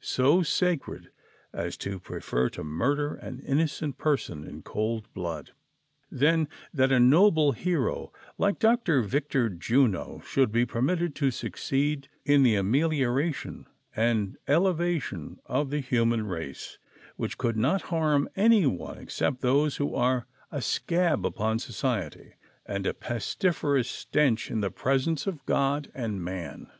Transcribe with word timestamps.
So 0.00 0.42
sacred 0.42 1.02
(V) 1.02 1.08
as 1.52 1.76
to 1.76 2.00
prefer 2.00 2.48
to 2.48 2.64
murder 2.64 3.14
an 3.14 3.38
innocent 3.38 3.98
person 3.98 4.42
in 4.42 4.62
cold 4.62 5.06
blood, 5.14 5.52
than 6.10 6.48
that 6.74 6.90
a 6.90 6.98
noble 6.98 7.52
hero, 7.52 8.10
like 8.36 8.58
Dr. 8.58 9.00
Victor 9.02 9.48
Juno, 9.48 10.22
should 10.26 10.50
be 10.50 10.66
permitted 10.66 11.14
to 11.14 11.30
succeed 11.30 12.08
in 12.24 12.42
the 12.42 12.56
amelioration 12.56 13.68
and 13.94 14.36
elevation 14.48 15.38
of 15.46 15.70
the 15.70 15.78
human 15.78 16.26
race, 16.26 16.78
which 17.14 17.38
could 17.38 17.56
not 17.56 17.82
harm 17.82 18.28
any 18.34 18.66
one 18.66 18.98
except 18.98 19.40
those 19.40 19.76
who 19.76 19.94
are 19.94 20.26
a 20.50 20.60
scab 20.60 21.24
upon 21.24 21.60
society, 21.60 22.32
and 22.66 22.88
a 22.88 22.92
pes 22.92 23.36
tiferous 23.36 23.86
stench 23.88 24.50
in 24.50 24.62
the 24.62 24.70
presence 24.72 25.28
of 25.28 25.46
God 25.46 25.92
and 25.94 26.24
man. 26.24 26.72